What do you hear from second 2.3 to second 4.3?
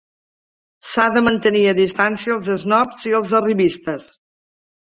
els esnobs i els arribistes.